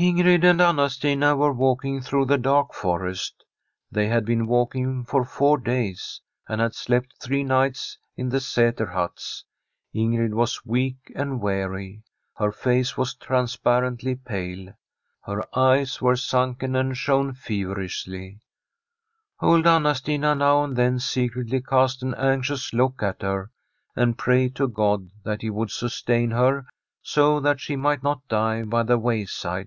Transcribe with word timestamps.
VI 0.00 0.12
Ingrid 0.12 0.44
and 0.48 0.60
Anna 0.60 0.88
Stina 0.88 1.34
were 1.34 1.52
walking 1.52 2.00
through 2.02 2.26
the 2.26 2.38
dark 2.38 2.72
forest. 2.72 3.42
They 3.90 4.06
had 4.06 4.24
been 4.24 4.46
walking 4.46 5.02
for 5.04 5.24
four 5.24 5.58
days, 5.58 6.20
and 6.48 6.60
had 6.60 6.76
slept 6.76 7.16
three 7.20 7.42
nights 7.42 7.98
in 8.16 8.28
the 8.28 8.36
Sater 8.36 8.92
huts. 8.92 9.44
Ingrid 9.92 10.34
was 10.34 10.64
weak 10.64 11.12
and 11.16 11.40
weary; 11.40 12.04
her 12.36 12.52
face 12.52 12.96
was 12.96 13.14
trans 13.14 13.56
parently 13.56 14.14
pale; 14.24 14.68
her 15.24 15.42
eyes 15.58 16.00
were 16.00 16.14
sunken, 16.14 16.76
and 16.76 16.96
shone 16.96 17.32
feverishly. 17.32 18.38
Old 19.42 19.66
Anna 19.66 19.96
Stina 19.96 20.36
now 20.36 20.62
and 20.62 20.76
then 20.76 21.00
secretly 21.00 21.60
cast 21.60 22.04
an 22.04 22.14
anxious 22.14 22.72
look 22.72 23.02
at 23.02 23.22
her, 23.22 23.50
and 23.96 24.16
prayed 24.16 24.54
to 24.54 24.68
God 24.68 25.10
that 25.24 25.42
He 25.42 25.50
would 25.50 25.72
sustain 25.72 26.30
her 26.30 26.68
so 27.02 27.40
that 27.40 27.58
she 27.58 27.74
might 27.74 28.04
not 28.04 28.28
die 28.28 28.62
by 28.62 28.84
the 28.84 28.96
wayside. 28.96 29.66